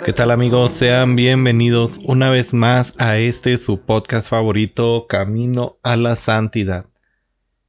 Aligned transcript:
¿Qué 0.00 0.12
tal 0.12 0.32
amigos? 0.32 0.72
Sean 0.72 1.14
bienvenidos 1.14 2.00
una 2.04 2.30
vez 2.30 2.54
más 2.54 2.92
a 2.98 3.18
este 3.18 3.56
su 3.56 3.80
podcast 3.80 4.28
favorito, 4.28 5.06
Camino 5.08 5.78
a 5.84 5.96
la 5.96 6.16
Santidad. 6.16 6.86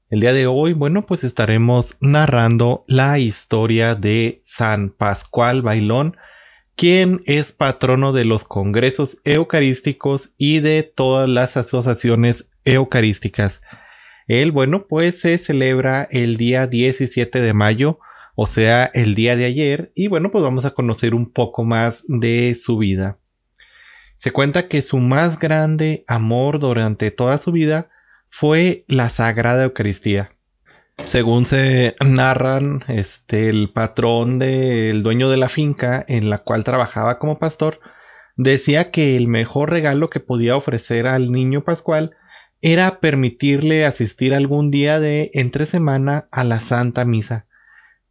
El 0.09 0.22
día 0.22 0.34
de 0.34 0.48
hoy, 0.48 0.73
bueno, 0.73 1.04
pues 1.04 1.23
estaremos 1.23 1.95
narrando 2.02 2.86
la 2.88 3.20
historia 3.20 3.94
de 3.94 4.40
San 4.41 4.90
Pascual 4.90 5.62
Bailón, 5.62 6.17
quien 6.76 7.22
es 7.26 7.52
patrono 7.52 8.14
de 8.14 8.26
los 8.26 8.45
congresos 8.45 9.20
eucarísticos 9.23 10.31
y 10.38 10.59
de 10.59 10.81
todas 10.81 11.30
las 11.30 11.55
asociaciones 11.55 12.50
eucarísticas. 12.66 13.62
Él, 14.28 14.52
bueno, 14.52 14.88
pues 14.88 15.20
se 15.20 15.38
celebra 15.38 16.08
el 16.09 16.38
día 16.38 16.66
17 16.66 17.42
de 17.42 17.53
mayo, 17.53 18.00
o 18.36 18.46
sea, 18.46 18.86
el 18.94 19.16
día 19.16 19.36
de 19.36 19.46
ayer, 19.46 19.92
y 19.96 20.08
bueno, 20.08 20.32
pues 20.32 20.44
vamos 20.44 20.66
a 20.66 20.72
conocer 20.72 21.14
un 21.14 21.32
poco 21.32 21.64
más 21.64 22.04
de 22.08 22.56
su 22.59 22.78
vida. 22.78 23.20
Se 24.16 24.32
cuenta 24.32 24.68
que 24.68 24.82
su 24.82 24.98
más 24.98 25.40
grande 25.40 26.04
amor 26.08 26.59
durante 26.59 27.12
toda 27.12 27.38
su 27.38 27.52
vida 27.52 27.89
fue 28.30 28.86
la 28.88 29.09
Sagrada 29.09 29.66
Eucaristía. 29.66 30.31
Según 30.98 31.45
se 31.45 31.95
narran, 32.06 32.84
este, 32.88 33.50
el 33.50 33.72
patrón 33.72 34.39
del 34.39 35.04
dueño 35.04 35.30
de 35.30 35.38
la 35.38 35.50
finca 35.50 36.04
en 36.08 36.30
la 36.30 36.38
cual 36.38 36.64
trabajaba 36.64 37.20
como 37.20 37.39
pastor, 37.39 37.80
decía 38.36 38.92
que 38.92 39.17
el 39.17 39.28
mejor 39.28 39.72
regalo 39.72 40.09
que 40.09 40.20
podía 40.20 40.56
ofrecer 40.56 41.08
al 41.08 41.31
niño 41.31 41.64
Pascual 41.64 42.16
era 42.61 43.00
permitirle 43.00 43.86
asistir 43.86 44.34
algún 44.34 44.72
día 44.72 45.00
de 45.00 45.31
entre 45.34 45.66
semana 45.66 46.28
a 46.31 46.44
la 46.44 46.61
Santa 46.61 47.06
Misa. 47.06 47.45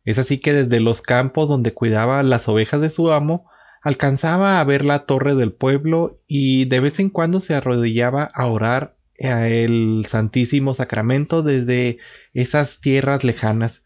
Es 0.04 0.18
así 0.18 0.38
que 0.38 0.52
desde 0.52 0.80
los 0.80 1.00
campos 1.00 1.48
donde 1.48 1.74
cuidaba 1.74 2.22
las 2.22 2.48
ovejas 2.48 2.80
de 2.80 2.90
su 2.90 3.12
amo, 3.12 3.48
alcanzaba 3.82 4.60
a 4.60 4.64
ver 4.64 4.84
la 4.84 5.06
torre 5.06 5.34
del 5.34 5.52
pueblo 5.52 6.20
y 6.26 6.66
de 6.66 6.80
vez 6.80 7.00
en 7.00 7.10
cuando 7.10 7.40
se 7.40 7.54
arrodillaba 7.54 8.24
a 8.24 8.46
orar 8.46 8.96
a 9.20 9.48
el 9.48 10.06
Santísimo 10.08 10.74
Sacramento 10.74 11.42
desde 11.42 11.98
esas 12.32 12.80
tierras 12.80 13.24
lejanas. 13.24 13.84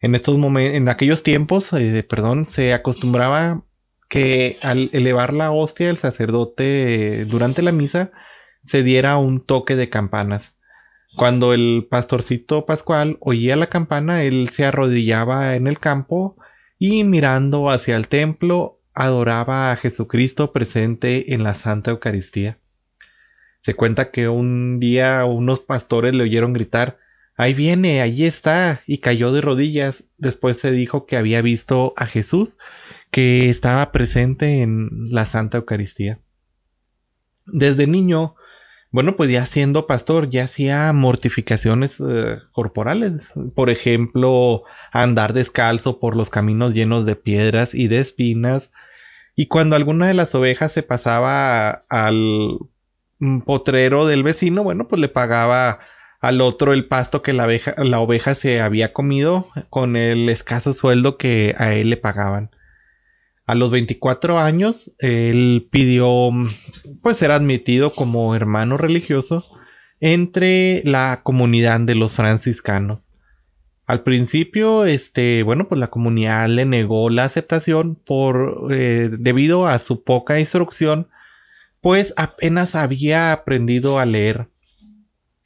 En 0.00 0.14
estos 0.14 0.36
momentos, 0.36 0.76
en 0.76 0.88
aquellos 0.88 1.22
tiempos, 1.22 1.72
eh, 1.72 2.04
perdón, 2.08 2.46
se 2.46 2.74
acostumbraba 2.74 3.64
que 4.08 4.58
al 4.62 4.90
elevar 4.92 5.32
la 5.32 5.50
hostia 5.50 5.90
el 5.90 5.96
sacerdote 5.96 7.22
eh, 7.22 7.24
durante 7.24 7.62
la 7.62 7.72
misa 7.72 8.12
se 8.64 8.82
diera 8.82 9.16
un 9.16 9.40
toque 9.40 9.76
de 9.76 9.88
campanas. 9.88 10.53
Cuando 11.16 11.54
el 11.54 11.86
pastorcito 11.88 12.66
Pascual 12.66 13.18
oía 13.20 13.56
la 13.56 13.68
campana, 13.68 14.24
él 14.24 14.48
se 14.50 14.64
arrodillaba 14.64 15.56
en 15.56 15.66
el 15.66 15.78
campo 15.78 16.36
y 16.78 17.04
mirando 17.04 17.70
hacia 17.70 17.96
el 17.96 18.08
templo 18.08 18.80
adoraba 18.94 19.72
a 19.72 19.76
Jesucristo 19.76 20.52
presente 20.52 21.34
en 21.34 21.42
la 21.42 21.54
Santa 21.54 21.90
Eucaristía. 21.92 22.58
Se 23.60 23.74
cuenta 23.74 24.10
que 24.10 24.28
un 24.28 24.78
día 24.78 25.24
unos 25.24 25.60
pastores 25.60 26.14
le 26.14 26.24
oyeron 26.24 26.52
gritar 26.52 26.98
Ahí 27.36 27.52
viene, 27.52 28.00
allí 28.00 28.24
está, 28.24 28.82
y 28.86 28.98
cayó 28.98 29.32
de 29.32 29.40
rodillas. 29.40 30.04
Después 30.18 30.58
se 30.58 30.70
dijo 30.70 31.04
que 31.06 31.16
había 31.16 31.42
visto 31.42 31.92
a 31.96 32.06
Jesús, 32.06 32.58
que 33.10 33.50
estaba 33.50 33.90
presente 33.90 34.62
en 34.62 34.90
la 35.10 35.26
Santa 35.26 35.58
Eucaristía. 35.58 36.20
Desde 37.46 37.86
niño, 37.86 38.36
bueno, 38.94 39.16
pues 39.16 39.28
ya 39.28 39.44
siendo 39.44 39.88
pastor, 39.88 40.30
ya 40.30 40.44
hacía 40.44 40.92
mortificaciones 40.92 41.98
eh, 41.98 42.38
corporales. 42.52 43.24
Por 43.56 43.68
ejemplo, 43.68 44.62
andar 44.92 45.32
descalzo 45.32 45.98
por 45.98 46.14
los 46.14 46.30
caminos 46.30 46.74
llenos 46.74 47.04
de 47.04 47.16
piedras 47.16 47.74
y 47.74 47.88
de 47.88 47.98
espinas. 47.98 48.70
Y 49.34 49.48
cuando 49.48 49.74
alguna 49.74 50.06
de 50.06 50.14
las 50.14 50.32
ovejas 50.36 50.70
se 50.70 50.84
pasaba 50.84 51.70
al 51.88 52.60
potrero 53.44 54.06
del 54.06 54.22
vecino, 54.22 54.62
bueno, 54.62 54.86
pues 54.86 55.00
le 55.00 55.08
pagaba 55.08 55.80
al 56.20 56.40
otro 56.40 56.72
el 56.72 56.86
pasto 56.86 57.20
que 57.20 57.32
la, 57.32 57.48
la 57.78 57.98
oveja 57.98 58.36
se 58.36 58.60
había 58.60 58.92
comido 58.92 59.48
con 59.70 59.96
el 59.96 60.28
escaso 60.28 60.72
sueldo 60.72 61.16
que 61.16 61.56
a 61.58 61.74
él 61.74 61.90
le 61.90 61.96
pagaban. 61.96 62.53
A 63.46 63.54
los 63.54 63.70
24 63.70 64.38
años, 64.38 64.90
él 65.00 65.68
pidió 65.70 66.30
pues 67.02 67.18
ser 67.18 67.30
admitido 67.30 67.92
como 67.92 68.34
hermano 68.34 68.78
religioso 68.78 69.44
entre 70.00 70.82
la 70.84 71.20
comunidad 71.22 71.80
de 71.80 71.94
los 71.94 72.14
franciscanos. 72.14 73.10
Al 73.86 74.02
principio, 74.02 74.86
este, 74.86 75.42
bueno, 75.42 75.68
pues 75.68 75.78
la 75.78 75.88
comunidad 75.88 76.48
le 76.48 76.64
negó 76.64 77.10
la 77.10 77.24
aceptación 77.24 77.96
por 77.96 78.68
eh, 78.72 79.10
debido 79.12 79.66
a 79.66 79.78
su 79.78 80.04
poca 80.04 80.40
instrucción, 80.40 81.08
pues 81.82 82.14
apenas 82.16 82.74
había 82.74 83.32
aprendido 83.32 83.98
a 83.98 84.06
leer. 84.06 84.48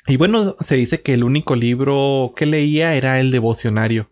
Y 0.06 0.16
bueno, 0.18 0.54
se 0.60 0.76
dice 0.76 1.02
que 1.02 1.14
el 1.14 1.24
único 1.24 1.56
libro 1.56 2.30
que 2.36 2.46
leía 2.46 2.94
era 2.94 3.18
el 3.18 3.32
devocionario 3.32 4.08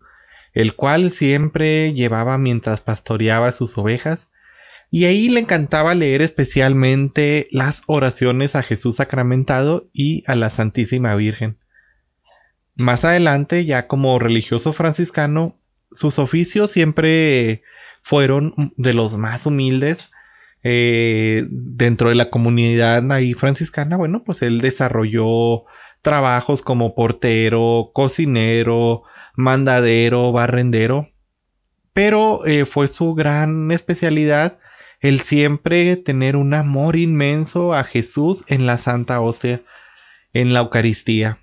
el 0.57 0.73
cual 0.73 1.11
siempre 1.11 1.93
llevaba 1.93 2.39
mientras 2.39 2.81
pastoreaba 2.81 3.51
sus 3.51 3.77
ovejas, 3.77 4.31
y 4.89 5.05
ahí 5.05 5.29
le 5.29 5.39
encantaba 5.39 5.93
leer 5.93 6.23
especialmente 6.23 7.47
las 7.51 7.83
oraciones 7.85 8.55
a 8.55 8.63
Jesús 8.63 8.95
sacramentado 8.95 9.87
y 9.93 10.23
a 10.25 10.35
la 10.35 10.49
Santísima 10.49 11.13
Virgen. 11.15 11.59
Más 12.75 13.05
adelante, 13.05 13.65
ya 13.65 13.85
como 13.85 14.17
religioso 14.17 14.73
franciscano, 14.73 15.59
sus 15.91 16.17
oficios 16.17 16.71
siempre 16.71 17.61
fueron 18.01 18.73
de 18.77 18.95
los 18.95 19.15
más 19.15 19.45
humildes. 19.45 20.11
Eh, 20.63 21.45
dentro 21.51 22.09
de 22.09 22.15
la 22.15 22.31
comunidad 22.31 23.11
ahí 23.11 23.35
franciscana, 23.35 23.95
bueno, 23.95 24.23
pues 24.23 24.41
él 24.41 24.59
desarrolló 24.61 25.65
trabajos 26.01 26.63
como 26.63 26.95
portero, 26.95 27.91
cocinero, 27.93 29.03
mandadero, 29.37 30.33
barrendero, 30.33 31.09
pero 31.93 32.45
eh, 32.45 32.65
fue 32.65 32.89
su 32.89 33.13
gran 33.13 33.71
especialidad 33.71 34.59
el 34.99 35.21
siempre 35.21 35.95
tener 35.95 36.35
un 36.35 36.53
amor 36.53 36.97
inmenso 36.97 37.73
a 37.73 37.83
Jesús 37.83 38.43
en 38.47 38.65
la 38.65 38.77
Santa 38.77 39.21
Hostia, 39.21 39.61
en 40.33 40.53
la 40.53 40.59
Eucaristía. 40.59 41.39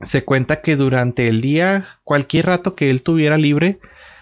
Se 0.00 0.24
cuenta 0.24 0.60
que 0.60 0.76
durante 0.76 1.28
el 1.28 1.40
día, 1.40 1.86
cualquier 2.04 2.46
rato 2.46 2.74
que 2.74 2.90
él 2.90 3.02
tuviera 3.02 3.38
libre, 3.38 3.80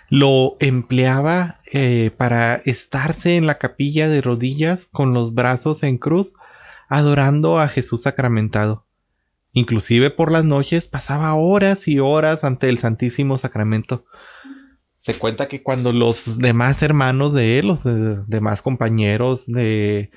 lo 0.09 0.57
empleaba 0.61 1.61
eh, 1.73 2.13
para 2.17 2.57
estarse 2.65 3.37
en 3.37 3.47
la 3.47 3.57
capilla 3.57 4.09
de 4.09 4.21
rodillas 4.21 4.87
con 4.87 5.13
los 5.13 5.35
brazos 5.35 5.83
en 5.83 5.99
cruz, 5.99 6.35
adorando 6.89 7.59
a 7.59 7.69
Jesús 7.69 8.03
sacramentado. 8.03 8.86
Inclusive 9.57 10.11
por 10.11 10.31
las 10.31 10.45
noches 10.45 10.87
pasaba 10.87 11.35
horas 11.35 11.89
y 11.89 11.99
horas 11.99 12.45
ante 12.45 12.69
el 12.69 12.77
Santísimo 12.77 13.39
Sacramento. 13.39 14.05
Se 14.99 15.19
cuenta 15.19 15.49
que 15.49 15.63
cuando 15.63 15.93
los 15.93 16.37
demás 16.37 16.83
hermanos 16.83 17.33
de 17.33 17.59
él, 17.59 17.69
los 17.69 17.81
demás 17.83 18.61
compañeros 18.61 19.47
de, 19.47 20.11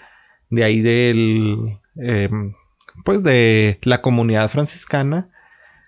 de 0.50 0.64
ahí 0.66 0.82
del, 0.82 1.80
em, 1.96 2.54
pues 3.06 3.24
de 3.24 3.80
la 3.84 4.02
comunidad 4.02 4.50
franciscana, 4.50 5.30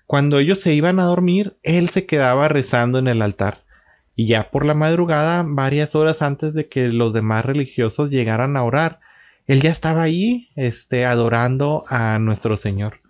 cuando 0.06 0.40
ellos 0.40 0.62
se 0.62 0.74
iban 0.74 1.02
a 1.02 1.04
dormir, 1.04 1.58
él 1.62 1.90
se 1.90 2.06
quedaba 2.06 2.48
rezando 2.48 3.00
en 3.00 3.10
el 3.10 3.22
altar. 3.22 3.66
Y 4.16 4.28
ya 4.28 4.50
por 4.50 4.66
la 4.66 4.76
madrugada, 4.76 5.44
varias 5.46 5.94
horas 5.94 6.22
antes 6.22 6.54
de 6.54 6.70
que 6.70 6.88
los 6.88 7.12
demás 7.12 7.44
religiosos 7.44 8.12
llegaran 8.12 8.56
a 8.56 8.64
orar, 8.64 9.02
él 9.46 9.60
ya 9.60 9.72
estaba 9.72 10.04
ahí, 10.04 10.52
este, 10.56 11.04
adorando 11.04 11.84
a 11.90 12.18
nuestro 12.18 12.56
Señor. 12.56 13.01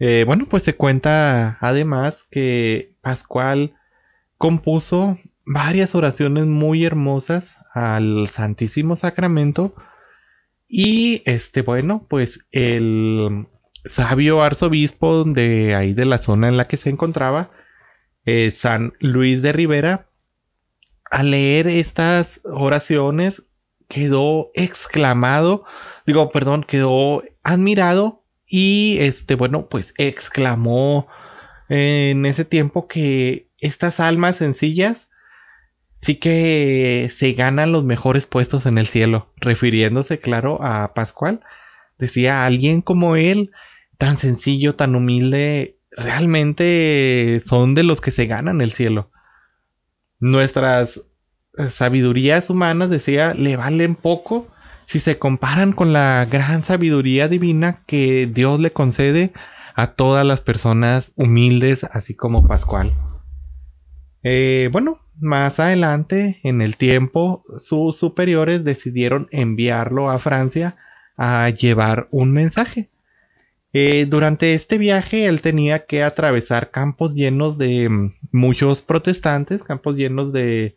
Eh, 0.00 0.24
bueno, 0.26 0.46
pues 0.48 0.62
se 0.62 0.74
cuenta 0.74 1.58
además 1.60 2.26
que 2.30 2.96
Pascual 3.02 3.74
compuso 4.38 5.18
varias 5.44 5.94
oraciones 5.94 6.46
muy 6.46 6.84
hermosas 6.84 7.56
al 7.74 8.26
Santísimo 8.28 8.96
Sacramento. 8.96 9.74
Y 10.66 11.22
este 11.26 11.62
bueno 11.62 12.02
pues 12.08 12.46
el 12.50 13.46
sabio 13.84 14.42
arzobispo 14.42 15.24
de 15.24 15.74
ahí 15.74 15.94
de 15.94 16.04
la 16.04 16.18
zona 16.18 16.48
en 16.48 16.56
la 16.56 16.66
que 16.66 16.76
se 16.76 16.90
encontraba 16.90 17.50
eh, 18.24 18.50
San 18.50 18.94
Luis 19.00 19.42
de 19.42 19.52
Rivera 19.52 20.10
al 21.10 21.32
leer 21.32 21.66
estas 21.66 22.40
oraciones 22.44 23.42
quedó 23.88 24.52
exclamado, 24.54 25.64
digo, 26.06 26.30
perdón, 26.30 26.62
quedó 26.62 27.22
admirado 27.42 28.19
y 28.50 28.98
este, 28.98 29.36
bueno, 29.36 29.68
pues 29.68 29.94
exclamó 29.96 31.06
en 31.68 32.26
ese 32.26 32.44
tiempo 32.44 32.88
que 32.88 33.48
estas 33.58 34.00
almas 34.00 34.36
sencillas 34.36 35.08
sí 35.94 36.16
que 36.16 37.08
se 37.14 37.32
ganan 37.32 37.70
los 37.70 37.84
mejores 37.84 38.26
puestos 38.26 38.66
en 38.66 38.76
el 38.76 38.88
cielo, 38.88 39.32
refiriéndose, 39.36 40.18
claro, 40.18 40.58
a 40.64 40.94
Pascual. 40.94 41.42
Decía, 41.96 42.44
alguien 42.44 42.82
como 42.82 43.14
él, 43.14 43.52
tan 43.98 44.18
sencillo, 44.18 44.74
tan 44.74 44.96
humilde, 44.96 45.78
realmente 45.92 47.40
son 47.46 47.74
de 47.74 47.84
los 47.84 48.00
que 48.00 48.10
se 48.10 48.26
ganan 48.26 48.60
el 48.62 48.72
cielo. 48.72 49.12
Nuestras 50.18 51.02
sabidurías 51.68 52.50
humanas, 52.50 52.90
decía, 52.90 53.32
le 53.34 53.56
valen 53.56 53.94
poco 53.94 54.48
si 54.90 54.98
se 54.98 55.20
comparan 55.20 55.70
con 55.70 55.92
la 55.92 56.26
gran 56.28 56.64
sabiduría 56.64 57.28
divina 57.28 57.84
que 57.86 58.28
Dios 58.28 58.58
le 58.58 58.72
concede 58.72 59.32
a 59.76 59.92
todas 59.92 60.26
las 60.26 60.40
personas 60.40 61.12
humildes, 61.14 61.84
así 61.84 62.16
como 62.16 62.44
Pascual. 62.48 62.90
Eh, 64.24 64.68
bueno, 64.72 64.96
más 65.20 65.60
adelante, 65.60 66.40
en 66.42 66.60
el 66.60 66.76
tiempo, 66.76 67.44
sus 67.56 67.98
superiores 67.98 68.64
decidieron 68.64 69.28
enviarlo 69.30 70.10
a 70.10 70.18
Francia 70.18 70.74
a 71.16 71.48
llevar 71.50 72.08
un 72.10 72.32
mensaje. 72.32 72.90
Eh, 73.72 74.06
durante 74.06 74.54
este 74.54 74.76
viaje 74.76 75.26
él 75.26 75.40
tenía 75.40 75.86
que 75.86 76.02
atravesar 76.02 76.72
campos 76.72 77.14
llenos 77.14 77.56
de 77.58 77.88
mm, 77.88 78.14
muchos 78.32 78.82
protestantes, 78.82 79.62
campos 79.62 79.94
llenos 79.94 80.32
de 80.32 80.74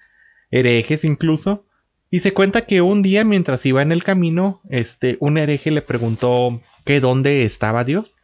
herejes 0.52 1.04
incluso, 1.04 1.66
y 2.14 2.20
se 2.20 2.32
cuenta 2.32 2.68
que 2.68 2.84
un 2.84 3.02
día 3.02 3.24
mientras 3.24 3.66
iba 3.66 3.82
en 3.82 3.92
el 3.92 4.04
camino, 4.04 4.62
este, 4.70 5.18
un 5.20 5.40
hereje 5.40 5.72
le 5.72 5.82
preguntó 5.82 6.62
que 6.86 7.00
dónde 7.00 7.44
estaba 7.44 7.86
Dios. 7.86 8.18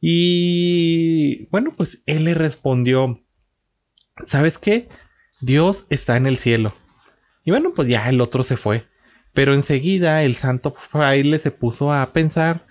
Y 0.00 1.46
bueno, 1.46 1.74
pues 1.76 2.04
él 2.06 2.22
le 2.22 2.34
respondió, 2.34 3.20
¿sabes 4.22 4.58
qué? 4.58 4.88
Dios 5.40 5.86
está 5.90 6.16
en 6.16 6.28
el 6.28 6.36
cielo. 6.36 6.72
Y 7.44 7.50
bueno, 7.50 7.72
pues 7.74 7.88
ya 7.88 8.08
el 8.08 8.20
otro 8.20 8.44
se 8.44 8.56
fue. 8.56 8.86
Pero 9.32 9.54
enseguida 9.54 10.22
el 10.22 10.36
santo 10.36 10.72
fraile 10.78 11.40
se 11.40 11.50
puso 11.50 11.92
a 11.92 12.12
pensar 12.12 12.64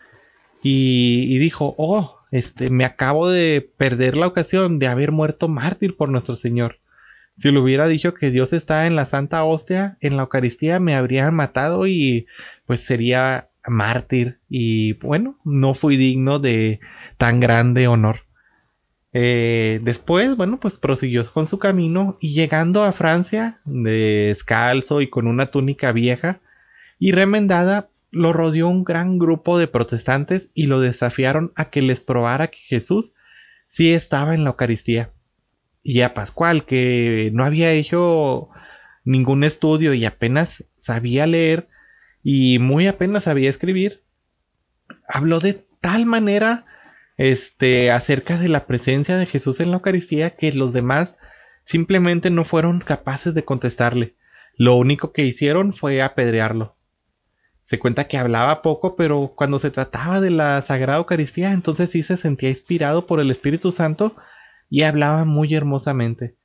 y, 0.64 1.38
dijo, 1.38 1.76
oh, 1.78 2.16
este, 2.32 2.70
me 2.70 2.86
acabo 2.86 3.30
de 3.30 3.74
perder 3.76 4.16
la 4.16 4.28
ocasión 4.28 4.80
de 4.80 4.88
haber 4.88 5.12
muerto 5.12 5.50
mártir 5.50 5.98
por 5.98 6.08
nuestro 6.08 6.36
Señor. 6.36 6.80
Si 7.40 7.52
le 7.52 7.60
hubiera 7.60 7.88
dicho 7.88 8.14
que 8.16 8.32
Dios 8.32 8.52
está 8.52 8.86
en 8.86 8.98
la 8.98 9.06
Santa 9.06 9.46
Hostia, 9.46 9.98
en 10.02 10.18
la 10.18 10.24
Eucaristía, 10.24 10.82
me 10.82 10.94
habrían 10.94 11.34
matado 11.34 11.88
y 11.88 12.28
pues 12.66 12.82
sería 12.82 13.50
mártir. 13.66 14.42
Y 14.50 14.94
bueno, 14.94 15.40
no 15.46 15.74
fui 15.74 15.96
digno 15.96 16.40
de 16.40 16.82
tan 17.18 17.40
grande 17.40 17.88
honor. 17.88 18.26
Eh, 19.14 19.80
después, 19.84 20.36
bueno, 20.36 20.60
pues 20.60 20.80
prosiguió 20.80 21.24
con 21.32 21.48
su 21.48 21.60
camino 21.60 22.18
y 22.20 22.34
llegando 22.34 22.84
a 22.84 22.92
Francia, 22.92 23.62
descalzo 23.64 25.00
y 25.00 25.10
con 25.10 25.26
una 25.26 25.46
túnica 25.46 25.94
vieja 25.94 26.42
y 27.00 27.14
remendada, 27.14 27.90
lo 28.12 28.34
rodeó 28.34 28.68
un 28.68 28.84
gran 28.84 29.18
grupo 29.18 29.58
de 29.58 29.68
protestantes 29.68 30.52
y 30.54 30.66
lo 30.66 30.82
desafiaron 30.82 31.54
a 31.56 31.70
que 31.70 31.82
les 31.82 32.02
probara 32.02 32.48
que 32.48 32.60
Jesús 32.68 33.14
sí 33.70 33.94
estaba 33.94 34.36
en 34.36 34.44
la 34.44 34.50
Eucaristía. 34.50 35.14
Y 35.82 36.02
a 36.02 36.14
Pascual, 36.14 36.66
que 36.66 37.32
no 37.34 37.46
había 37.46 37.72
hecho 37.72 38.50
ningún 39.04 39.44
estudio 39.44 39.94
y 39.94 40.06
apenas 40.06 40.66
sabía 40.78 41.26
leer 41.26 41.68
y 42.24 42.60
muy 42.60 42.88
apenas 42.88 43.24
sabía 43.24 43.50
escribir, 43.50 44.04
habló 45.08 45.40
de 45.40 45.66
tal 45.82 46.06
manera 46.06 46.66
este, 47.18 47.92
acerca 47.92 48.38
de 48.38 48.50
la 48.50 48.66
presencia 48.66 49.18
de 49.18 49.26
Jesús 49.26 49.60
en 49.60 49.72
la 49.72 49.78
Eucaristía 49.78 50.36
que 50.36 50.52
los 50.54 50.74
demás 50.74 51.18
simplemente 51.64 52.30
no 52.30 52.46
fueron 52.46 52.80
capaces 52.80 53.34
de 53.34 53.46
contestarle. 53.46 54.16
Lo 54.56 54.76
único 54.76 55.12
que 55.12 55.24
hicieron 55.24 55.74
fue 55.74 56.02
apedrearlo. 56.02 56.78
Se 57.64 57.78
cuenta 57.78 58.08
que 58.08 58.18
hablaba 58.18 58.62
poco, 58.62 58.96
pero 58.96 59.34
cuando 59.36 59.60
se 59.60 59.70
trataba 59.70 60.22
de 60.22 60.32
la 60.32 60.62
Sagrada 60.62 60.98
Eucaristía, 60.98 61.52
entonces 61.52 61.92
sí 61.92 62.04
se 62.04 62.18
sentía 62.18 62.50
inspirado 62.50 63.06
por 63.06 63.20
el 63.20 63.30
Espíritu 63.30 63.72
Santo 63.72 64.16
y 64.70 64.84
hablaba 64.84 65.26
muy 65.26 65.54
hermosamente. 65.54 66.36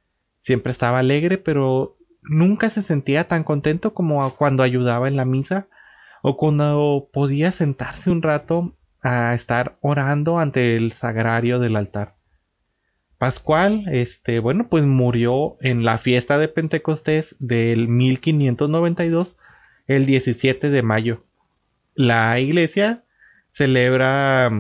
Siempre 0.41 0.73
estaba 0.73 0.99
alegre, 0.99 1.39
pero 1.39 1.97
nunca 2.23 2.71
se 2.71 2.83
sentía 2.83 3.25
tan 3.25 3.45
contento 3.45 3.95
como 3.95 4.29
cuando 4.31 4.63
ayudaba 4.63 5.09
en 5.09 5.17
la 5.17 5.25
misa 5.25 5.69
o 6.23 6.37
cuando 6.37 7.09
podía 7.13 7.53
sentarse 7.53 8.11
un 8.11 8.23
rato 8.23 8.77
a 9.03 9.35
estar 9.35 9.77
orando 9.83 10.39
ante 10.39 10.77
el 10.77 10.91
sagrario 10.91 11.59
del 11.59 11.77
altar. 11.77 12.17
Pascual, 13.19 13.85
este, 13.93 14.39
bueno, 14.39 14.69
pues 14.69 14.85
murió 14.85 15.57
en 15.61 15.85
la 15.85 15.99
fiesta 15.99 16.39
de 16.39 16.49
Pentecostés 16.49 17.37
del 17.39 17.89
1592, 17.89 19.37
el 19.87 20.07
17 20.07 20.71
de 20.71 20.83
mayo. 20.83 21.25
La 21.95 22.41
iglesia 22.41 23.05
celebra, 23.51 24.51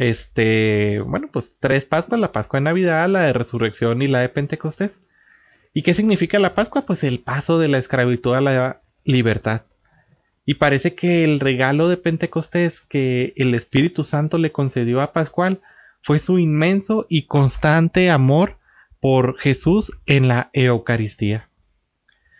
este, 0.00 1.00
bueno, 1.00 1.28
pues 1.30 1.58
tres 1.60 1.84
Pascuas, 1.84 2.18
la 2.18 2.32
Pascua 2.32 2.58
de 2.58 2.64
Navidad, 2.64 3.06
la 3.10 3.20
de 3.20 3.34
Resurrección 3.34 4.00
y 4.00 4.08
la 4.08 4.20
de 4.20 4.30
Pentecostés. 4.30 4.98
¿Y 5.74 5.82
qué 5.82 5.92
significa 5.92 6.38
la 6.38 6.54
Pascua? 6.54 6.86
Pues 6.86 7.04
el 7.04 7.18
paso 7.18 7.58
de 7.58 7.68
la 7.68 7.76
esclavitud 7.76 8.34
a 8.34 8.40
la 8.40 8.80
libertad. 9.04 9.66
Y 10.46 10.54
parece 10.54 10.94
que 10.94 11.22
el 11.22 11.38
regalo 11.38 11.88
de 11.88 11.98
Pentecostés 11.98 12.80
que 12.80 13.34
el 13.36 13.54
Espíritu 13.54 14.02
Santo 14.04 14.38
le 14.38 14.52
concedió 14.52 15.02
a 15.02 15.12
Pascual 15.12 15.60
fue 16.02 16.18
su 16.18 16.38
inmenso 16.38 17.04
y 17.10 17.26
constante 17.26 18.10
amor 18.10 18.56
por 19.00 19.38
Jesús 19.38 19.92
en 20.06 20.28
la 20.28 20.48
Eucaristía. 20.54 21.50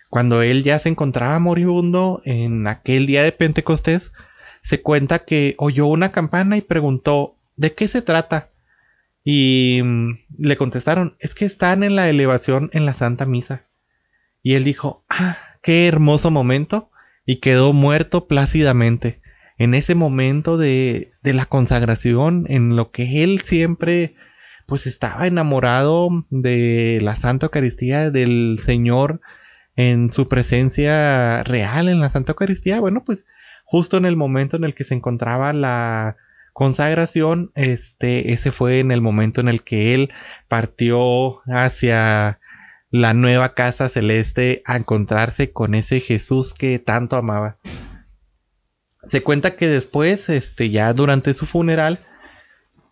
Cuando 0.09 0.41
él 0.41 0.63
ya 0.63 0.79
se 0.79 0.89
encontraba 0.89 1.37
moribundo 1.37 2.23
en 2.25 2.65
aquel 2.65 3.05
día 3.05 3.21
de 3.21 3.31
Pentecostés, 3.31 4.13
se 4.63 4.81
cuenta 4.81 5.19
que 5.19 5.53
oyó 5.59 5.85
una 5.85 6.11
campana 6.11 6.57
y 6.57 6.61
preguntó 6.61 7.37
¿De 7.55 7.73
qué 7.73 7.87
se 7.87 8.01
trata? 8.01 8.49
Y 9.23 9.81
mm, 9.83 10.19
le 10.39 10.57
contestaron, 10.57 11.15
es 11.19 11.35
que 11.35 11.45
están 11.45 11.83
en 11.83 11.95
la 11.95 12.09
elevación 12.09 12.69
en 12.73 12.85
la 12.85 12.93
Santa 12.93 13.25
Misa. 13.25 13.67
Y 14.41 14.55
él 14.55 14.63
dijo, 14.63 15.05
ah, 15.09 15.37
qué 15.61 15.87
hermoso 15.87 16.31
momento 16.31 16.89
y 17.25 17.39
quedó 17.39 17.73
muerto 17.73 18.27
plácidamente. 18.27 19.21
En 19.57 19.75
ese 19.75 19.93
momento 19.93 20.57
de, 20.57 21.13
de 21.21 21.33
la 21.33 21.45
consagración, 21.45 22.45
en 22.49 22.75
lo 22.75 22.91
que 22.91 23.23
él 23.23 23.41
siempre 23.41 24.15
pues 24.65 24.87
estaba 24.87 25.27
enamorado 25.27 26.09
de 26.29 26.99
la 27.01 27.15
Santa 27.15 27.47
Eucaristía, 27.47 28.09
del 28.09 28.57
Señor 28.63 29.21
en 29.75 30.11
su 30.11 30.27
presencia 30.27 31.43
real 31.43 31.89
en 31.89 31.99
la 31.99 32.09
Santa 32.09 32.31
Eucaristía, 32.31 32.79
bueno, 32.79 33.03
pues 33.03 33.25
justo 33.65 33.97
en 33.97 34.05
el 34.05 34.15
momento 34.15 34.57
en 34.57 34.63
el 34.63 34.73
que 34.73 34.83
se 34.83 34.93
encontraba 34.93 35.53
la 35.53 36.17
consagración, 36.53 37.51
este, 37.55 38.33
ese 38.33 38.51
fue 38.51 38.79
en 38.79 38.91
el 38.91 39.01
momento 39.01 39.41
en 39.41 39.47
el 39.47 39.63
que 39.63 39.93
él 39.93 40.11
partió 40.47 41.41
hacia 41.47 42.39
la 42.89 43.13
nueva 43.13 43.53
casa 43.53 43.87
celeste 43.89 44.61
a 44.65 44.75
encontrarse 44.75 45.51
con 45.51 45.75
ese 45.75 46.01
Jesús 46.01 46.53
que 46.53 46.77
tanto 46.77 47.15
amaba. 47.15 47.57
Se 49.07 49.23
cuenta 49.23 49.55
que 49.55 49.67
después, 49.67 50.29
este, 50.29 50.69
ya 50.69 50.93
durante 50.93 51.33
su 51.33 51.45
funeral, 51.45 51.99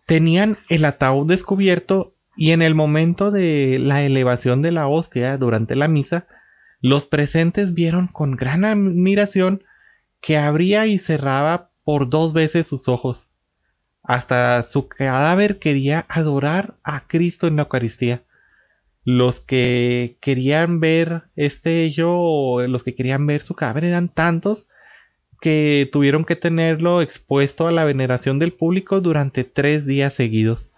tenían 0.06 0.58
el 0.68 0.84
ataúd 0.84 1.28
descubierto 1.28 2.14
y 2.36 2.52
en 2.52 2.62
el 2.62 2.74
momento 2.74 3.30
de 3.30 3.78
la 3.78 4.02
elevación 4.02 4.62
de 4.62 4.72
la 4.72 4.88
hostia 4.88 5.36
durante 5.36 5.76
la 5.76 5.88
misa, 5.88 6.26
los 6.80 7.06
presentes 7.06 7.74
vieron 7.74 8.08
con 8.08 8.36
gran 8.36 8.64
admiración 8.64 9.62
que 10.20 10.38
abría 10.38 10.86
y 10.86 10.98
cerraba 10.98 11.70
por 11.84 12.08
dos 12.08 12.32
veces 12.32 12.66
sus 12.66 12.88
ojos. 12.88 13.29
Hasta 14.10 14.62
su 14.64 14.88
cadáver 14.88 15.60
quería 15.60 16.04
adorar 16.08 16.74
a 16.82 17.06
Cristo 17.06 17.46
en 17.46 17.54
la 17.54 17.62
Eucaristía 17.62 18.24
los 19.04 19.38
que 19.38 20.16
querían 20.20 20.80
ver 20.80 21.26
este 21.36 21.84
hecho, 21.84 22.58
los 22.66 22.82
que 22.82 22.96
querían 22.96 23.24
ver 23.28 23.44
su 23.44 23.54
cadáver 23.54 23.84
eran 23.84 24.08
tantos 24.08 24.66
que 25.40 25.88
tuvieron 25.92 26.24
que 26.24 26.34
tenerlo 26.34 27.02
expuesto 27.02 27.68
a 27.68 27.70
la 27.70 27.84
veneración 27.84 28.40
del 28.40 28.52
público 28.52 29.00
durante 29.00 29.44
tres 29.44 29.86
días 29.86 30.12
seguidos. 30.12 30.72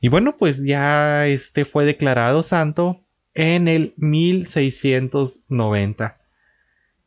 Y 0.00 0.08
bueno, 0.08 0.38
pues 0.38 0.64
ya 0.64 1.26
este 1.26 1.66
fue 1.66 1.84
declarado 1.84 2.42
santo 2.42 3.02
en 3.34 3.68
el 3.68 3.92
1690. 3.98 6.18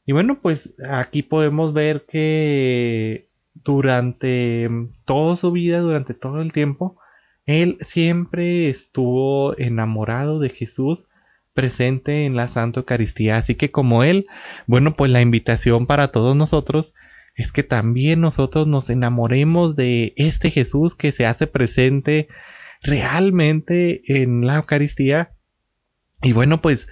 Y 0.06 0.12
bueno, 0.12 0.40
pues 0.40 0.76
aquí 0.88 1.24
podemos 1.24 1.74
ver 1.74 2.06
que 2.06 3.27
durante 3.74 4.70
toda 5.06 5.36
su 5.36 5.52
vida, 5.52 5.80
durante 5.80 6.14
todo 6.14 6.42
el 6.42 6.54
tiempo, 6.54 6.98
él 7.46 7.78
siempre 7.82 8.70
estuvo 8.70 9.58
enamorado 9.58 10.40
de 10.40 10.50
Jesús 10.50 11.08
presente 11.54 12.26
en 12.26 12.36
la 12.36 12.50
Santa 12.50 12.82
Eucaristía. 12.82 13.38
Así 13.38 13.56
que 13.56 13.72
como 13.72 14.04
Él, 14.04 14.28
bueno, 14.68 14.92
pues 14.92 15.12
la 15.12 15.22
invitación 15.22 15.88
para 15.88 16.10
todos 16.10 16.36
nosotros 16.36 16.94
es 17.36 17.52
que 17.52 17.64
también 17.64 18.22
nosotros 18.22 18.68
nos 18.68 18.90
enamoremos 18.90 19.76
de 19.76 20.14
este 20.18 20.52
Jesús 20.52 20.94
que 20.94 21.12
se 21.12 21.26
hace 21.26 21.48
presente 21.48 22.28
realmente 22.84 24.02
en 24.08 24.46
la 24.46 24.58
Eucaristía. 24.58 25.32
Y 26.22 26.34
bueno, 26.34 26.62
pues 26.62 26.90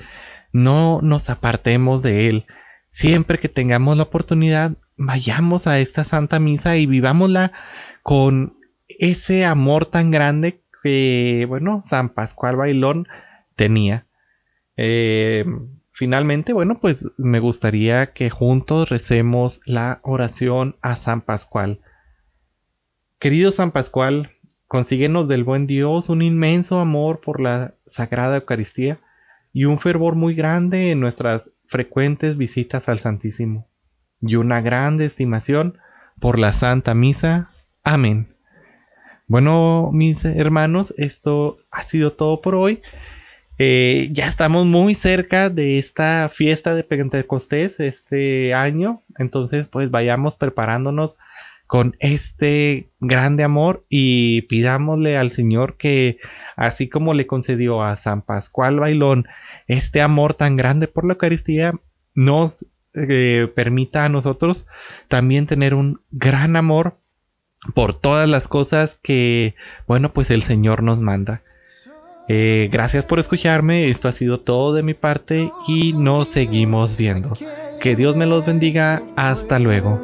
no 0.53 0.99
nos 1.01 1.29
apartemos 1.29 2.01
de 2.01 2.29
Él. 2.29 2.45
Siempre 2.89 3.39
que 3.39 3.49
tengamos 3.49 3.97
la 3.97 4.03
oportunidad, 4.03 4.77
vayamos 4.97 5.67
a 5.67 5.79
esta 5.79 6.03
Santa 6.03 6.39
Misa 6.39 6.77
y 6.77 6.85
vivámosla 6.85 7.51
con 8.03 8.57
ese 8.87 9.45
amor 9.45 9.85
tan 9.85 10.11
grande 10.11 10.61
que, 10.83 11.45
bueno, 11.47 11.81
San 11.83 12.09
Pascual 12.09 12.55
Bailón 12.55 13.07
tenía. 13.55 14.05
Eh, 14.77 15.45
finalmente, 15.91 16.53
bueno, 16.53 16.75
pues 16.79 17.09
me 17.17 17.39
gustaría 17.39 18.13
que 18.13 18.29
juntos 18.29 18.89
recemos 18.89 19.61
la 19.65 19.99
oración 20.03 20.77
a 20.81 20.95
San 20.95 21.21
Pascual. 21.21 21.81
Querido 23.19 23.51
San 23.51 23.71
Pascual, 23.71 24.31
consíguenos 24.67 25.27
del 25.27 25.43
buen 25.43 25.67
Dios 25.67 26.09
un 26.09 26.21
inmenso 26.21 26.79
amor 26.79 27.21
por 27.21 27.39
la 27.39 27.75
Sagrada 27.87 28.37
Eucaristía 28.37 28.99
y 29.53 29.65
un 29.65 29.79
fervor 29.79 30.15
muy 30.15 30.35
grande 30.35 30.91
en 30.91 30.99
nuestras 30.99 31.49
frecuentes 31.67 32.37
visitas 32.37 32.89
al 32.89 32.99
Santísimo, 32.99 33.67
y 34.21 34.35
una 34.35 34.61
grande 34.61 35.05
estimación 35.05 35.77
por 36.19 36.39
la 36.39 36.53
Santa 36.53 36.93
Misa. 36.93 37.49
Amén. 37.83 38.35
Bueno, 39.27 39.89
mis 39.91 40.23
hermanos, 40.25 40.93
esto 40.97 41.57
ha 41.71 41.83
sido 41.83 42.13
todo 42.13 42.41
por 42.41 42.55
hoy. 42.55 42.81
Eh, 43.57 44.09
ya 44.11 44.27
estamos 44.27 44.65
muy 44.65 44.93
cerca 44.93 45.49
de 45.49 45.77
esta 45.77 46.29
fiesta 46.29 46.75
de 46.75 46.83
Pentecostés 46.83 47.79
este 47.79 48.53
año, 48.53 49.01
entonces 49.17 49.69
pues 49.69 49.89
vayamos 49.89 50.35
preparándonos 50.35 51.15
con 51.65 51.95
este 51.99 52.91
grande 52.99 53.43
amor 53.43 53.85
y 53.89 54.43
pidámosle 54.43 55.17
al 55.17 55.31
Señor 55.31 55.77
que 55.77 56.19
así 56.57 56.89
como 56.89 57.13
le 57.13 57.27
concedió 57.27 57.81
a 57.81 57.95
San 57.95 58.21
Pascual 58.21 58.79
Bailón 58.79 59.25
este 59.67 60.01
amor 60.01 60.33
tan 60.33 60.57
grande 60.57 60.87
por 60.87 61.05
la 61.05 61.13
Eucaristía, 61.13 61.73
nos 62.13 62.67
eh, 62.95 63.51
permita 63.53 64.05
a 64.05 64.09
nosotros 64.09 64.67
también 65.09 65.47
tener 65.47 65.73
un 65.73 65.99
gran 66.11 66.55
amor 66.55 66.95
por 67.73 67.93
todas 67.93 68.29
las 68.29 68.47
cosas 68.47 68.97
que, 69.01 69.55
bueno, 69.87 70.09
pues 70.09 70.31
el 70.31 70.41
Señor 70.43 70.81
nos 70.83 71.01
manda. 71.01 71.41
Eh, 72.27 72.69
gracias 72.71 73.05
por 73.05 73.19
escucharme, 73.19 73.89
esto 73.89 74.07
ha 74.07 74.11
sido 74.11 74.39
todo 74.39 74.73
de 74.73 74.81
mi 74.81 74.93
parte 74.93 75.51
y 75.67 75.93
nos 75.93 76.29
seguimos 76.29 76.97
viendo. 76.97 77.33
Que 77.81 77.95
Dios 77.95 78.15
me 78.15 78.25
los 78.25 78.45
bendiga, 78.45 79.03
hasta 79.15 79.59
luego. 79.59 79.99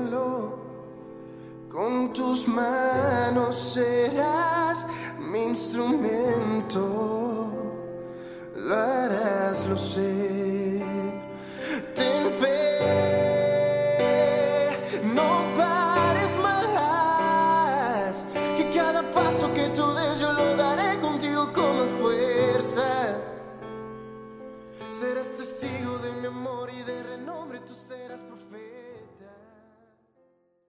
Con 1.70 2.14
tus 2.14 2.48
manos 2.48 3.74
serás 3.74 4.86
mi 5.20 5.40
instrumento, 5.40 6.76
lo 8.56 8.76
harás, 8.76 9.66
lo. 9.68 10.41